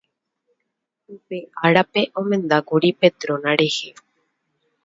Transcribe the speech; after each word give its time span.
upe 1.15 1.37
árape 1.67 2.01
omendákuri 2.19 2.89
Petrona 2.99 3.51
rehe 3.59 3.89